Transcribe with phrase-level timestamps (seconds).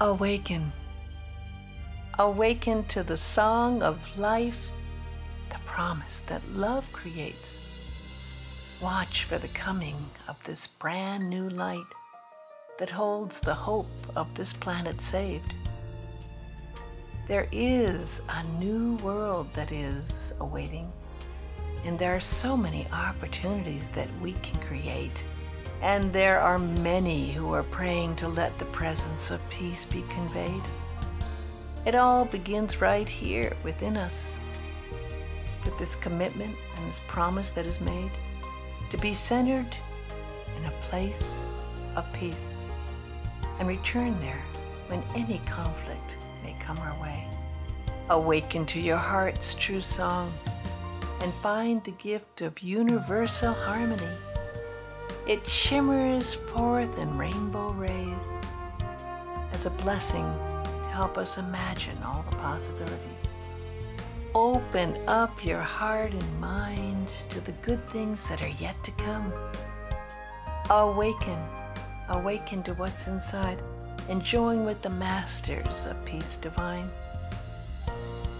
[0.00, 0.70] Awaken.
[2.20, 4.70] Awaken to the song of life,
[5.50, 8.78] the promise that love creates.
[8.80, 9.96] Watch for the coming
[10.28, 11.90] of this brand new light
[12.78, 15.52] that holds the hope of this planet saved.
[17.26, 20.92] There is a new world that is awaiting,
[21.84, 25.26] and there are so many opportunities that we can create.
[25.80, 30.62] And there are many who are praying to let the presence of peace be conveyed.
[31.86, 34.36] It all begins right here within us
[35.64, 38.10] with this commitment and this promise that is made
[38.90, 39.76] to be centered
[40.56, 41.46] in a place
[41.94, 42.58] of peace
[43.58, 44.42] and return there
[44.88, 47.26] when any conflict may come our way.
[48.10, 50.32] Awaken to your heart's true song
[51.20, 54.08] and find the gift of universal harmony
[55.28, 58.24] it shimmers forth in rainbow rays
[59.52, 60.24] as a blessing
[60.64, 63.34] to help us imagine all the possibilities.
[64.34, 69.30] Open up your heart and mind to the good things that are yet to come.
[70.70, 71.38] Awaken,
[72.08, 73.62] awaken to what's inside,
[74.08, 76.88] enjoying with the masters of peace divine.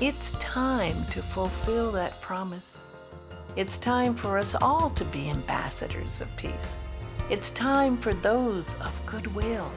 [0.00, 2.82] It's time to fulfill that promise
[3.54, 6.78] it's time for us all to be ambassadors of peace.
[7.28, 9.70] It's time for those of goodwill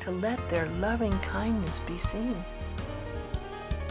[0.00, 2.44] to let their loving kindness be seen.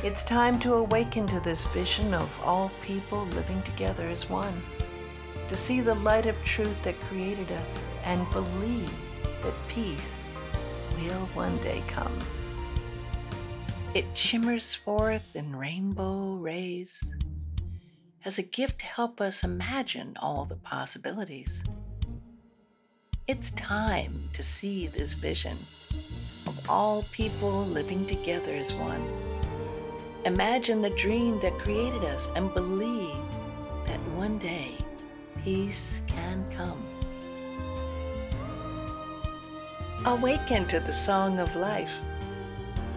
[0.03, 4.61] It's time to awaken to this vision of all people living together as one,
[5.47, 8.91] to see the light of truth that created us and believe
[9.41, 10.39] that peace
[10.97, 12.17] will one day come.
[13.95, 17.11] It shimmers forth in rainbow rays
[18.25, 21.63] as a gift to help us imagine all the possibilities.
[23.27, 25.57] It's time to see this vision
[26.47, 29.07] of all people living together as one.
[30.25, 33.15] Imagine the dream that created us and believe
[33.85, 34.75] that one day
[35.43, 36.83] peace can come.
[40.05, 41.93] Awaken to the song of life,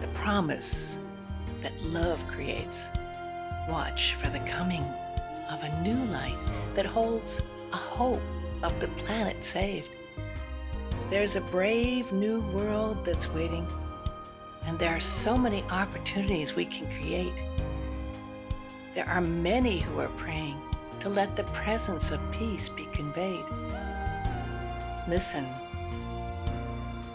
[0.01, 0.99] the promise
[1.61, 2.89] that love creates.
[3.69, 4.83] Watch for the coming
[5.53, 6.37] of a new light
[6.73, 8.21] that holds a hope
[8.63, 9.89] of the planet saved.
[11.11, 13.67] There's a brave new world that's waiting,
[14.65, 17.43] and there are so many opportunities we can create.
[18.95, 20.59] There are many who are praying
[21.01, 23.45] to let the presence of peace be conveyed.
[25.07, 25.47] Listen.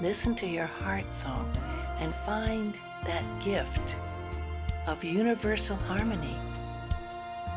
[0.00, 1.50] Listen to your heart song
[1.98, 3.96] and find that gift
[4.86, 6.36] of universal harmony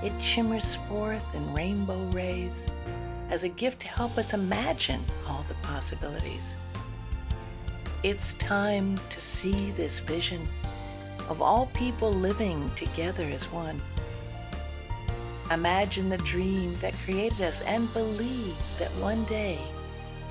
[0.03, 2.81] it shimmers forth in rainbow rays
[3.29, 6.55] as a gift to help us imagine all the possibilities.
[8.03, 10.47] It's time to see this vision
[11.29, 13.81] of all people living together as one.
[15.51, 19.59] Imagine the dream that created us and believe that one day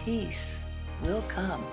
[0.05, 0.65] peace
[1.05, 1.65] will come.